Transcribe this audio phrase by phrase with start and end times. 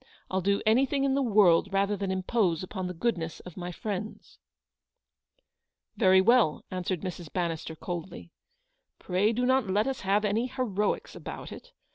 [0.31, 4.39] Til do anything in the world rather than impose upon the goodness of my friends."
[5.99, 7.31] '•'Very well," answered Mrs.
[7.31, 8.31] Bannister, coldly."
[8.97, 11.73] Pray do not let us have any heroics about it.